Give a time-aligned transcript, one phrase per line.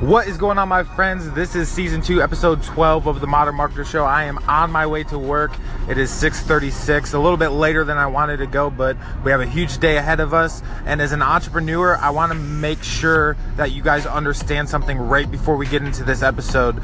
[0.00, 1.30] What is going on, my friends?
[1.30, 4.04] This is season two, episode 12 of the Modern Marketer Show.
[4.04, 5.52] I am on my way to work.
[5.88, 9.40] It is 6:36, a little bit later than I wanted to go, but we have
[9.40, 10.62] a huge day ahead of us.
[10.84, 15.30] And as an entrepreneur, I want to make sure that you guys understand something right
[15.30, 16.78] before we get into this episode.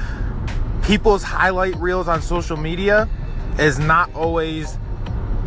[0.83, 3.11] People's highlight reels on social media
[3.59, 4.77] is not always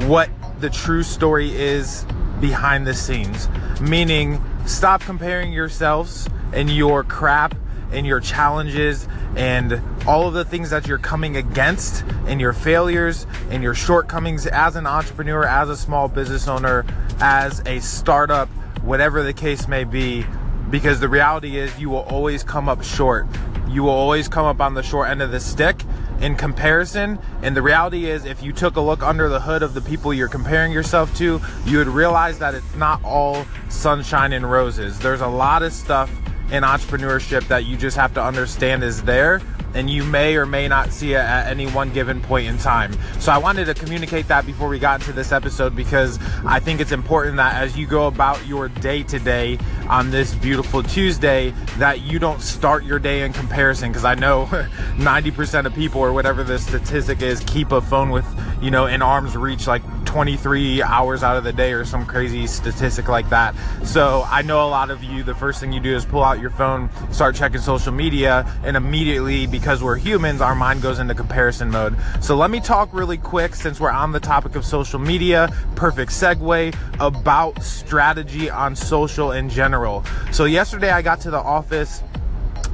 [0.05, 0.29] what
[0.59, 2.05] the true story is
[2.39, 3.49] behind the scenes.
[3.81, 7.55] Meaning, stop comparing yourselves and your crap
[7.91, 13.27] and your challenges and all of the things that you're coming against and your failures
[13.49, 16.85] and your shortcomings as an entrepreneur, as a small business owner,
[17.19, 18.49] as a startup,
[18.81, 20.25] whatever the case may be.
[20.69, 23.27] Because the reality is, you will always come up short.
[23.69, 25.79] You will always come up on the short end of the stick
[26.19, 27.19] in comparison.
[27.41, 30.13] And the reality is, if you took a look under the hood of the people
[30.13, 34.99] you're comparing yourself to, you would realize that it's not all sunshine and roses.
[34.99, 36.11] There's a lot of stuff
[36.51, 39.41] in entrepreneurship that you just have to understand is there
[39.75, 42.95] and you may or may not see it at any one given point in time.
[43.19, 46.79] So I wanted to communicate that before we got into this episode because I think
[46.79, 49.59] it's important that as you go about your day today
[49.89, 54.45] on this beautiful Tuesday, that you don't start your day in comparison because I know
[54.97, 58.25] 90% of people or whatever the statistic is keep a phone with,
[58.61, 59.83] you know, in arm's reach like
[60.15, 63.53] 23 hours out of the day or some crazy statistic like that.
[63.83, 66.39] So I know a lot of you, the first thing you do is pull out
[66.39, 71.13] your phone, start checking social media, and immediately, because we're humans, our mind goes into
[71.15, 71.97] comparison mode.
[72.21, 76.13] So let me talk really quick since we're on the topic of social media, perfect
[76.13, 80.05] segue about strategy on social in general.
[80.31, 82.01] So yesterday I got to the office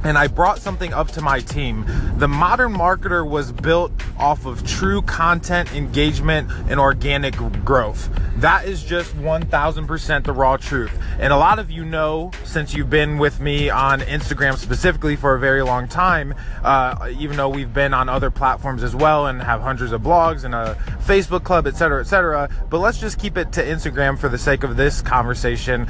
[0.04, 1.84] and I brought something up to my team.
[2.16, 8.10] The modern marketer was built off of true content engagement and organic growth.
[8.36, 10.92] That is just 1000% the raw truth.
[11.18, 15.34] And a lot of you know, since you've been with me on Instagram specifically for
[15.34, 19.42] a very long time, uh, even though we've been on other platforms as well and
[19.42, 22.48] have hundreds of blogs and a Facebook club, etc., etc.
[22.70, 25.86] But let's just keep it to Instagram for the sake of this conversation.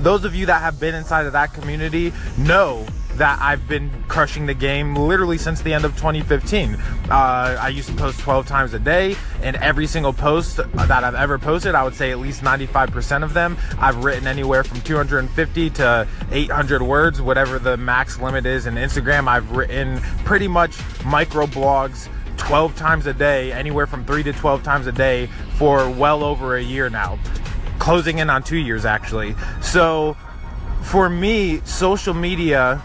[0.00, 2.86] Those of you that have been inside of that community know
[3.18, 6.74] that I've been crushing the game literally since the end of 2015.
[6.74, 6.78] Uh,
[7.10, 11.38] I used to post 12 times a day, and every single post that I've ever
[11.38, 16.06] posted, I would say at least 95% of them, I've written anywhere from 250 to
[16.30, 19.26] 800 words, whatever the max limit is in Instagram.
[19.26, 24.62] I've written pretty much micro blogs 12 times a day, anywhere from 3 to 12
[24.62, 25.26] times a day
[25.56, 27.18] for well over a year now.
[27.78, 29.34] Closing in on two years actually.
[29.60, 30.16] So
[30.82, 32.82] for me, social media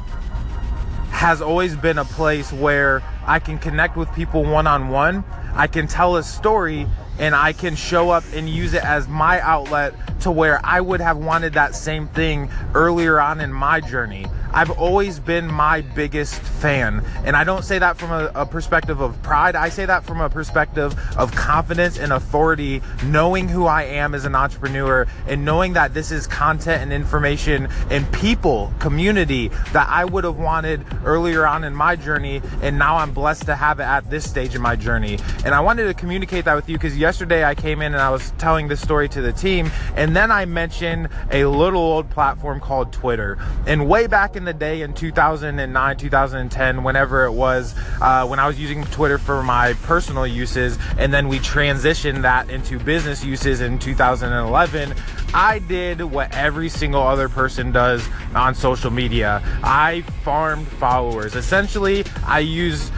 [1.11, 5.23] has always been a place where I can connect with people one on one.
[5.55, 6.87] I can tell a story
[7.19, 10.99] and I can show up and use it as my outlet to where I would
[10.99, 14.25] have wanted that same thing earlier on in my journey.
[14.53, 17.03] I've always been my biggest fan.
[17.25, 19.55] And I don't say that from a, a, perspective of pride.
[19.55, 24.25] I say that from a perspective of confidence and authority, knowing who I am as
[24.25, 30.05] an entrepreneur and knowing that this is content and information and people, community that I
[30.05, 32.41] would have wanted earlier on in my journey.
[32.61, 35.17] And now I'm blessed to have it at this stage in my journey.
[35.45, 38.11] And I wanted to communicate that with you because yesterday I came in and I
[38.11, 39.71] was telling this story to the team.
[39.95, 43.39] And then I mentioned a little old platform called Twitter.
[43.65, 48.39] And way back in in the day in 2009, 2010, whenever it was, uh, when
[48.39, 53.23] I was using Twitter for my personal uses, and then we transitioned that into business
[53.23, 54.93] uses in 2011,
[55.33, 58.05] I did what every single other person does
[58.35, 59.41] on social media.
[59.63, 61.35] I farmed followers.
[61.35, 62.91] Essentially, I use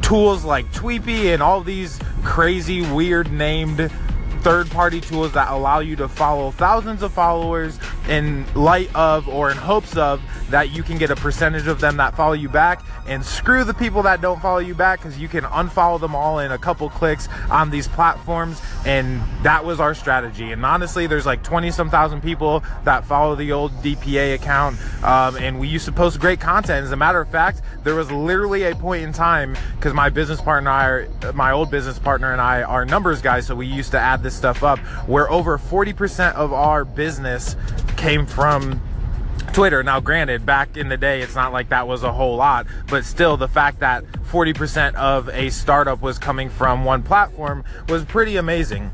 [0.00, 3.90] tools like Tweepi and all these crazy, weird named
[4.44, 7.78] third party tools that allow you to follow thousands of followers
[8.10, 11.96] in light of or in hopes of that you can get a percentage of them
[11.96, 12.84] that follow you back.
[13.06, 16.38] And screw the people that don't follow you back because you can unfollow them all
[16.38, 18.60] in a couple clicks on these platforms.
[18.86, 20.52] And that was our strategy.
[20.52, 24.78] And honestly there's like 20 some thousand people that follow the old dpa account.
[25.02, 26.84] Um, and we used to post great content.
[26.84, 30.40] As a matter of fact there was literally a point in time because my business
[30.40, 33.98] partner I, my old business partner and i are numbers guys so we used to
[33.98, 37.56] add this stuff up where over 40% of our business
[37.96, 38.80] came from
[39.52, 39.82] Twitter.
[39.82, 43.04] Now, granted, back in the day, it's not like that was a whole lot, but
[43.04, 48.36] still, the fact that 40% of a startup was coming from one platform was pretty
[48.36, 48.90] amazing.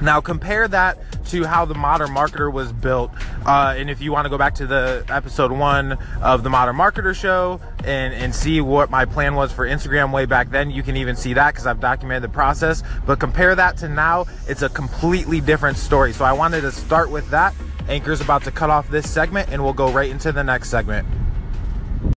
[0.00, 3.10] Now, compare that to how the modern marketer was built.
[3.44, 6.76] Uh, and if you want to go back to the episode one of the modern
[6.76, 10.82] marketer show and, and see what my plan was for Instagram way back then, you
[10.82, 12.82] can even see that because I've documented the process.
[13.06, 16.12] But compare that to now, it's a completely different story.
[16.12, 17.54] So I wanted to start with that.
[17.88, 21.06] Anchor's about to cut off this segment and we'll go right into the next segment.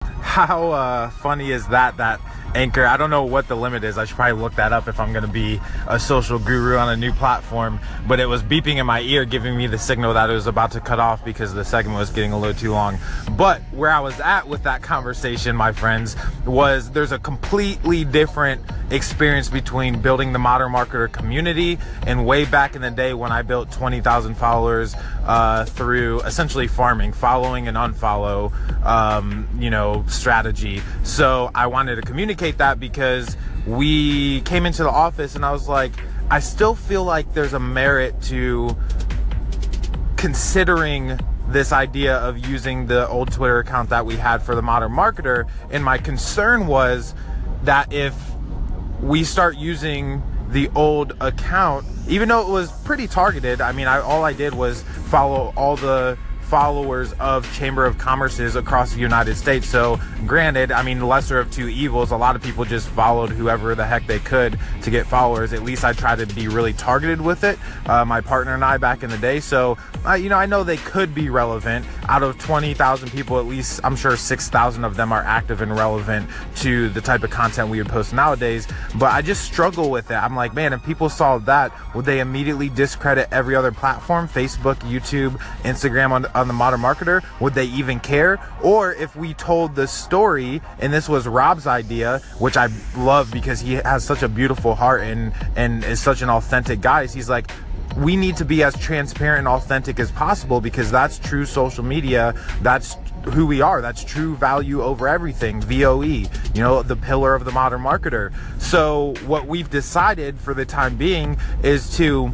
[0.01, 1.97] how uh, funny is that?
[1.97, 2.19] That
[2.57, 2.88] Anchor.
[2.88, 4.00] I don't know what the limit is.
[4.00, 6.89] I should probably look that up if I'm going to be a social guru on
[6.89, 7.80] a new platform.
[8.07, 10.71] But it was beeping in my ear, giving me the signal that it was about
[10.71, 12.98] to cut off because the segment was getting a little too long.
[13.38, 16.15] But where I was at with that conversation, my friends,
[16.48, 21.77] was there's a completely different experience between building the modern marketer community
[22.07, 24.95] and way back in the day when I built 20,000 followers
[25.25, 28.51] uh, through essentially farming, following and unfollow,
[28.83, 30.81] um, you know, strategy.
[31.04, 33.35] So I wanted to communicate that because
[33.65, 35.91] we came into the office and I was like,
[36.31, 38.77] I still feel like there's a merit to
[40.15, 44.91] considering this idea of using the old Twitter account that we had for the modern
[44.91, 45.49] marketer.
[45.69, 47.13] And my concern was
[47.63, 48.15] that if
[49.01, 53.99] we start using the old account, even though it was pretty targeted, I mean, I,
[53.99, 56.17] all I did was follow all the
[56.47, 59.67] followers of Chamber of Commerce's across the United States.
[59.67, 63.75] So, granted, I mean, lesser of two evils, a lot of people just followed whoever
[63.75, 65.53] the heck they could to get followers.
[65.53, 68.77] At least I tried to be really targeted with it, uh, my partner and I
[68.77, 69.39] back in the day.
[69.39, 71.85] So, uh, you know, I know they could be relevant.
[72.07, 76.29] Out of 20,000 people, at least I'm sure 6,000 of them are active and relevant
[76.57, 78.67] to the type of content we would post nowadays.
[78.95, 80.15] But I just struggle with it.
[80.15, 84.75] I'm like, man, if people saw that, would they immediately discredit every other platform Facebook,
[84.77, 87.24] YouTube, Instagram on, on the modern marketer?
[87.39, 88.39] Would they even care?
[88.62, 93.60] Or if we told the story, and this was Rob's idea, which I love because
[93.60, 97.51] he has such a beautiful heart and, and is such an authentic guy, he's like,
[97.98, 102.36] we need to be as transparent and authentic as possible because that's true social media.
[102.62, 102.95] That's
[103.33, 103.81] who we are.
[103.81, 105.62] That's true value over everything.
[105.62, 108.33] VOE, you know, the pillar of the modern marketer.
[108.62, 112.33] So, what we've decided for the time being is to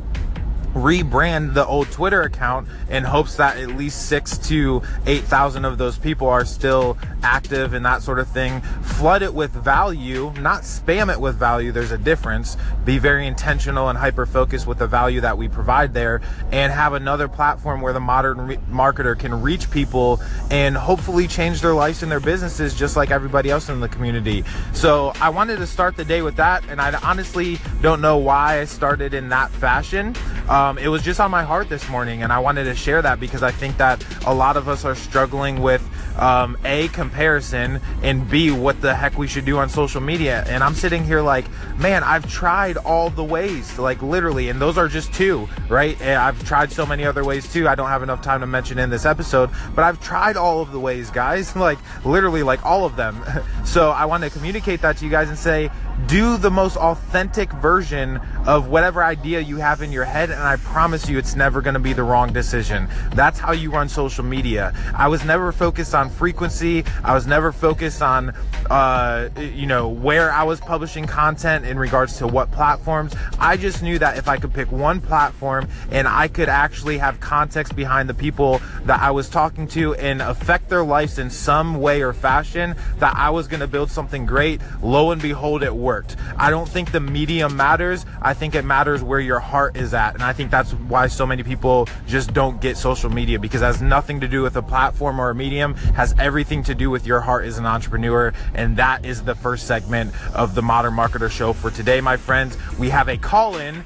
[0.74, 5.98] rebrand the old Twitter account in hopes that at least six to 8,000 of those
[5.98, 8.62] people are still active and that sort of thing.
[8.82, 11.72] Flood it with value, not spam it with value.
[11.72, 12.58] There's a difference.
[12.86, 16.22] Be very intentional and hyper focused with the value that we provide there
[16.52, 20.22] and have another platform where the modern re- marketer can reach people
[20.52, 24.44] and hopefully change their lives and their businesses just like everybody else in the community.
[24.74, 28.60] So I wanted to start the day with that and I honestly don't know why
[28.60, 30.16] I started in that fashion.
[30.50, 33.20] Um, it was just on my heart this morning, and I wanted to share that
[33.20, 35.88] because I think that a lot of us are struggling with
[36.18, 40.44] um, a comparison and b what the heck we should do on social media.
[40.48, 41.46] And I'm sitting here like,
[41.78, 46.00] man, I've tried all the ways, like literally, and those are just two, right?
[46.02, 47.68] And I've tried so many other ways too.
[47.68, 50.72] I don't have enough time to mention in this episode, but I've tried all of
[50.72, 53.24] the ways, guys, like literally, like all of them.
[53.66, 55.72] so I want to communicate that to you guys and say,
[56.08, 60.56] do the most authentic version of whatever idea you have in your head and i
[60.58, 62.88] promise you it's never going to be the wrong decision.
[63.14, 64.74] That's how you run social media.
[64.96, 66.84] I was never focused on frequency.
[67.04, 68.34] I was never focused on
[68.70, 73.14] uh, you know where i was publishing content in regards to what platforms.
[73.40, 77.20] I just knew that if i could pick one platform and i could actually have
[77.20, 81.80] context behind the people that i was talking to and affect their lives in some
[81.80, 85.76] way or fashion that i was going to build something great lo and behold it
[85.76, 85.93] worked.
[86.38, 88.06] I don't think the medium matters.
[88.22, 90.16] I think it matters where your heart is at.
[90.16, 93.66] And I think that's why so many people just don't get social media because it
[93.66, 97.06] has nothing to do with a platform or a medium, has everything to do with
[97.06, 98.34] your heart as an entrepreneur.
[98.54, 102.58] And that is the first segment of the Modern Marketer Show for today, my friends.
[102.80, 103.86] We have a call in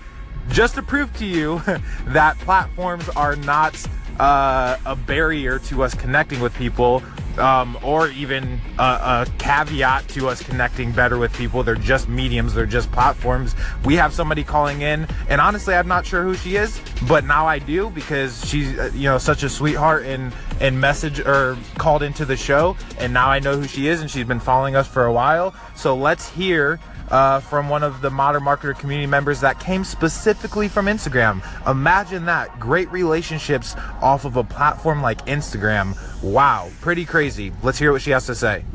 [0.50, 1.62] just to prove to you
[2.08, 3.76] that platforms are not
[4.20, 7.04] uh, a barrier to us connecting with people
[7.38, 11.64] um, or even a, a, caveat to us connecting better with people.
[11.64, 13.56] They're just mediums, they're just platforms.
[13.86, 17.48] We have somebody calling in, and honestly, I'm not sure who she is, but now
[17.48, 22.04] I do because she's uh, you know such a sweetheart and and message or called
[22.04, 24.88] into the show, and now I know who she is, and she's been following us
[24.88, 25.54] for a while.
[25.76, 30.68] So let's hear uh, from one of the Modern Marketer community members that came specifically
[30.68, 31.42] from Instagram.
[31.70, 32.60] Imagine that.
[32.60, 35.96] Great relationships off of a platform like Instagram.
[36.22, 37.54] Wow, pretty crazy.
[37.64, 38.66] Let's hear what she has to say.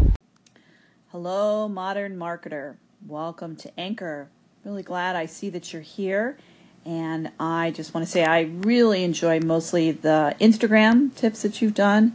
[1.08, 2.76] Hello, Modern Marketer.
[3.06, 4.30] Welcome to Anchor.
[4.64, 6.38] Really glad I see that you're here.
[6.84, 11.74] And I just want to say I really enjoy mostly the Instagram tips that you've
[11.74, 12.14] done.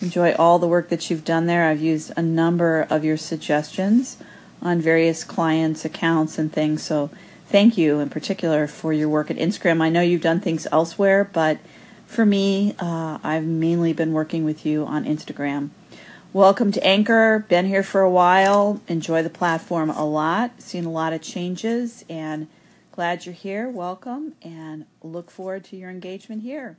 [0.00, 1.68] Enjoy all the work that you've done there.
[1.68, 4.18] I've used a number of your suggestions
[4.62, 6.82] on various clients' accounts and things.
[6.82, 7.10] So
[7.46, 9.82] thank you in particular for your work at Instagram.
[9.82, 11.58] I know you've done things elsewhere, but
[12.06, 15.70] for me, uh, I've mainly been working with you on Instagram.
[16.32, 17.44] Welcome to Anchor.
[17.48, 18.80] Been here for a while.
[18.88, 20.60] Enjoy the platform a lot.
[20.60, 22.46] Seen a lot of changes and
[22.96, 23.68] glad you're here.
[23.68, 26.78] Welcome and look forward to your engagement here.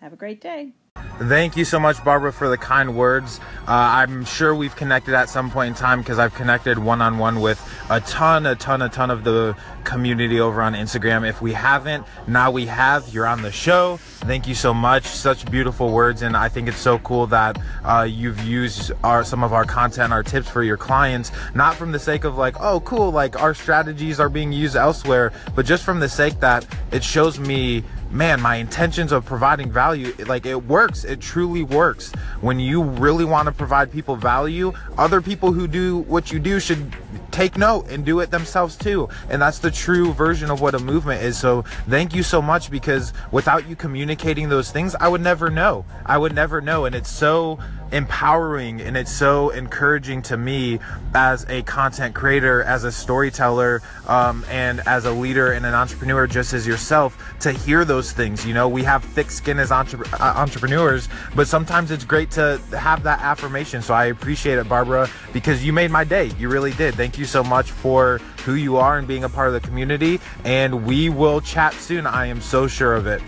[0.00, 0.72] Have a great day.
[1.18, 3.40] Thank you so much, Barbara, for the kind words.
[3.66, 7.16] Uh, I'm sure we've connected at some point in time because I've connected one on
[7.16, 7.58] one with
[7.88, 11.26] a ton, a ton, a ton of the community over on Instagram.
[11.26, 13.08] If we haven't, now we have.
[13.14, 13.96] You're on the show.
[13.96, 15.06] Thank you so much.
[15.06, 19.42] Such beautiful words, and I think it's so cool that uh, you've used our some
[19.42, 22.80] of our content, our tips for your clients, not from the sake of like, oh,
[22.80, 27.02] cool, like our strategies are being used elsewhere, but just from the sake that it
[27.02, 31.04] shows me man, my intentions of providing value, like it works.
[31.04, 32.12] It truly works.
[32.40, 36.60] When you really want to provide people value, other people who do what you do
[36.60, 36.94] should
[37.30, 39.08] take note and do it themselves too.
[39.28, 41.36] And that's the true version of what a movement is.
[41.38, 45.84] So thank you so much because without you communicating those things, I would never know.
[46.04, 46.86] I would never know.
[46.86, 47.58] And it's so
[47.92, 50.78] empowering and it's so encouraging to me
[51.14, 56.26] as a content creator, as a storyteller, um, and as a leader and an entrepreneur,
[56.26, 58.44] just as yourself, to hear those things.
[58.46, 62.60] You know, we have thick skin as entre- uh, entrepreneurs, but sometimes it's great to
[62.78, 63.82] have that affirmation.
[63.82, 66.30] So I appreciate it, Barbara, because you made my day.
[66.38, 66.94] You really did.
[66.94, 70.20] Thank you so much for who you are and being a part of the community.
[70.44, 72.06] And we will chat soon.
[72.06, 73.22] I am so sure of it.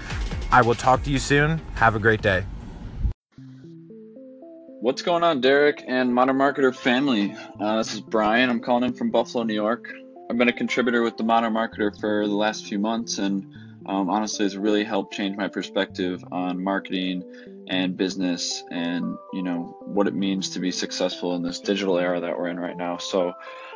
[0.51, 1.61] I will talk to you soon.
[1.75, 2.45] Have a great day.
[4.81, 7.35] What's going on, Derek and Modern Marketer family?
[7.59, 8.49] Uh, this is Brian.
[8.49, 9.93] I'm calling in from Buffalo, New York.
[10.31, 13.53] I've been a contributor with the Modern Marketer for the last few months, and
[13.87, 17.25] um, honestly, it's really helped change my perspective on marketing
[17.67, 22.21] and business, and you know what it means to be successful in this digital era
[22.21, 22.99] that we're in right now.
[22.99, 23.33] So,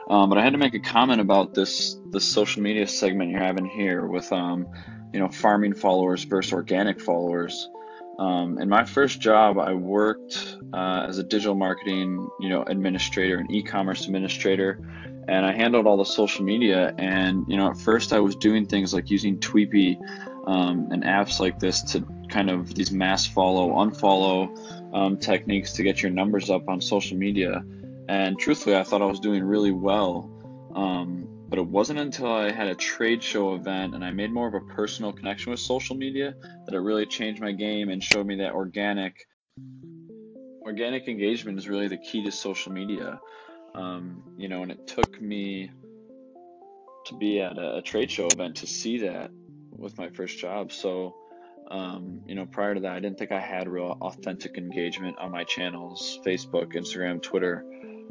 [0.08, 3.40] um, but I had to make a comment about this this social media segment you're
[3.40, 4.68] having here with um,
[5.12, 7.68] you know farming followers versus organic followers.
[8.20, 13.38] Um, in my first job, I worked uh, as a digital marketing, you know, administrator
[13.38, 14.78] and e-commerce administrator,
[15.28, 16.94] and I handled all the social media.
[16.98, 19.98] And you know, at first I was doing things like using Tweepi
[20.46, 25.82] um, and apps like this to kind of these mass follow, unfollow um, techniques to
[25.82, 27.64] get your numbers up on social media.
[28.08, 30.30] And truthfully, I thought I was doing really well.
[30.74, 34.48] Um, but it wasn't until I had a trade show event and I made more
[34.48, 38.26] of a personal connection with social media that it really changed my game and showed
[38.26, 39.28] me that organic
[40.64, 43.20] organic engagement is really the key to social media.
[43.74, 45.70] Um, you know, and it took me
[47.06, 49.30] to be at a, a, trade show event to see that
[49.70, 50.72] with my first job.
[50.72, 51.16] So,
[51.70, 55.30] um, you know, prior to that, I didn't think I had real authentic engagement on
[55.30, 57.64] my channels Facebook, Instagram, Twitter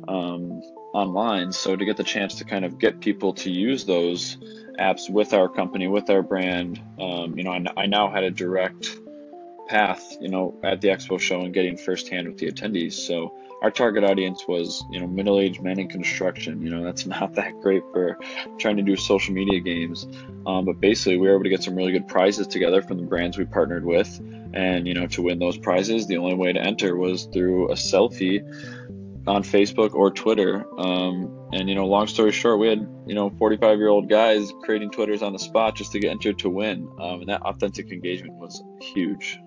[0.07, 0.61] um,
[0.93, 1.51] online.
[1.51, 4.37] So to get the chance to kind of get people to use those
[4.79, 8.31] apps with our company, with our brand, um, you know, I, I, now had a
[8.31, 8.97] direct
[9.71, 12.91] path, you know, at the expo show and getting firsthand with the attendees.
[12.91, 16.61] So our target audience was, you know, middle-aged men in construction.
[16.61, 18.19] You know, that's not that great for
[18.59, 20.05] trying to do social media games.
[20.45, 23.03] Um, but basically, we were able to get some really good prizes together from the
[23.03, 24.19] brands we partnered with.
[24.53, 27.75] And, you know, to win those prizes, the only way to enter was through a
[27.75, 28.43] selfie
[29.25, 30.65] on Facebook or Twitter.
[30.77, 34.51] Um, and you know, long story short, we had you know 45 year old guys
[34.63, 37.91] creating Twitters on the spot just to get entered to win, um, and that authentic
[37.91, 39.39] engagement was huge.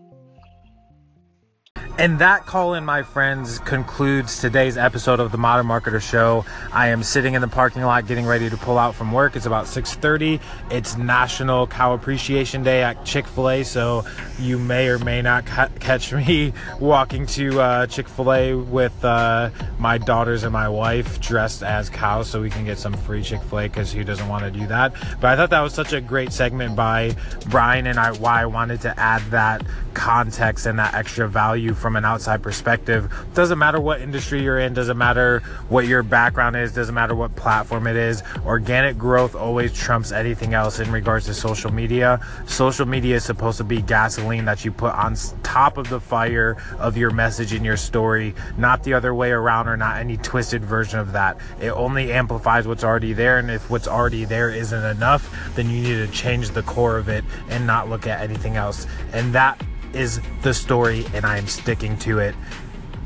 [1.96, 6.44] And that call in, my friends, concludes today's episode of the Modern Marketer Show.
[6.72, 9.36] I am sitting in the parking lot getting ready to pull out from work.
[9.36, 10.40] It's about 6:30.
[10.72, 14.04] It's National Cow Appreciation Day at Chick-fil-A, so
[14.40, 19.96] you may or may not ca- catch me walking to uh, Chick-fil-A with uh, my
[19.96, 23.92] daughters and my wife dressed as cows, so we can get some free Chick-fil-A because
[23.92, 24.92] who doesn't want to do that?
[25.20, 27.14] But I thought that was such a great segment by
[27.50, 29.62] Brian, and I why I wanted to add that
[29.94, 33.12] context and that extra value from an outside perspective.
[33.34, 37.36] Doesn't matter what industry you're in, doesn't matter what your background is, doesn't matter what
[37.36, 38.22] platform it is.
[38.46, 42.26] Organic growth always trumps anything else in regards to social media.
[42.46, 46.56] Social media is supposed to be gasoline that you put on top of the fire
[46.78, 50.64] of your message and your story, not the other way around or not any twisted
[50.64, 51.36] version of that.
[51.60, 55.82] It only amplifies what's already there, and if what's already there isn't enough, then you
[55.82, 58.86] need to change the core of it and not look at anything else.
[59.12, 59.62] And that
[59.94, 62.34] is the story, and I am sticking to it.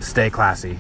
[0.01, 0.79] Stay classy.